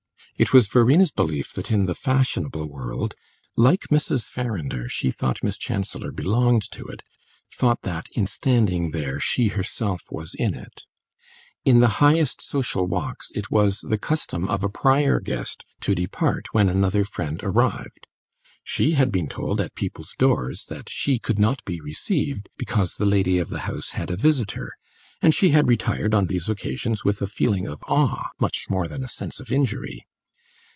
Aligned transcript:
It 0.37 0.53
was 0.53 0.67
Verena's 0.67 1.11
belief 1.11 1.53
that 1.53 1.69
in 1.69 1.85
the 1.85 1.93
fashionable 1.93 2.67
world 2.67 3.13
(like 3.55 3.89
Mrs. 3.91 4.23
Farrinder, 4.27 4.89
she 4.89 5.11
thought 5.11 5.43
Miss 5.43 5.55
Chancellor 5.55 6.11
belonged 6.11 6.63
to 6.71 6.83
it 6.85 7.03
thought 7.53 7.83
that, 7.83 8.07
in 8.13 8.25
standing 8.25 8.89
there, 8.89 9.19
she 9.19 9.49
herself 9.49 10.01
was 10.09 10.33
in 10.33 10.55
it) 10.55 10.85
in 11.63 11.79
the 11.79 12.01
highest 12.01 12.41
social 12.41 12.87
walks 12.87 13.29
it 13.35 13.51
was 13.51 13.81
the 13.81 13.99
custom 13.99 14.49
of 14.49 14.63
a 14.63 14.69
prior 14.69 15.19
guest 15.19 15.63
to 15.81 15.93
depart 15.93 16.47
when 16.53 16.69
another 16.69 17.03
friend 17.03 17.39
arrived. 17.43 18.07
She 18.63 18.93
had 18.93 19.11
been 19.11 19.27
told 19.27 19.61
at 19.61 19.75
people's 19.75 20.15
doors 20.17 20.65
that 20.69 20.89
she 20.89 21.19
could 21.19 21.37
not 21.37 21.63
be 21.65 21.79
received 21.79 22.49
because 22.57 22.95
the 22.95 23.05
lady 23.05 23.37
of 23.37 23.49
the 23.49 23.59
house 23.69 23.91
had 23.91 24.09
a 24.09 24.17
visitor, 24.17 24.71
and 25.21 25.35
she 25.35 25.49
had 25.49 25.67
retired 25.67 26.15
on 26.15 26.25
these 26.25 26.49
occasions 26.49 27.05
with 27.05 27.21
a 27.21 27.27
feeling 27.27 27.67
of 27.67 27.83
awe 27.87 28.29
much 28.39 28.65
more 28.71 28.87
than 28.87 29.03
a 29.03 29.07
sense 29.19 29.39
of 29.39 29.51
injury. 29.51 30.07